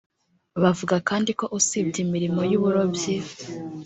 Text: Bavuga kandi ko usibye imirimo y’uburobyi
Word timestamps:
Bavuga 0.61 0.95
kandi 1.09 1.31
ko 1.39 1.45
usibye 1.57 1.99
imirimo 2.05 2.41
y’uburobyi 2.51 3.15